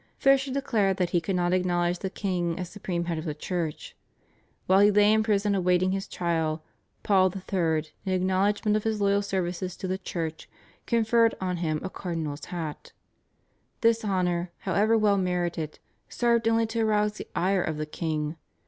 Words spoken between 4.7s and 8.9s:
he lay in prison awaiting his trial, Paul III., in acknowledgment of